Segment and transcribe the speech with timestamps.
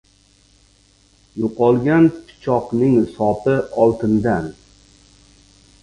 [1.41, 3.55] •Yo‘qolgan pichoqning sopi
[3.87, 4.49] oltindan.